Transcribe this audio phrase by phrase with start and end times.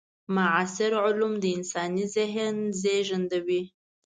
[0.35, 3.61] معاصر علوم د انساني ذهن زېږنده وي.